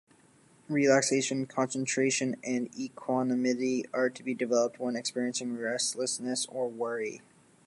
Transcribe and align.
Relaxation, 0.67 1.45
concentration, 1.45 2.35
and 2.43 2.75
equanimity 2.75 3.85
are 3.93 4.09
to 4.09 4.23
be 4.23 4.33
developed 4.33 4.79
when 4.79 4.95
experiencing 4.95 5.55
restlessness 5.55 6.47
or 6.47 6.67
worry. 6.67 7.21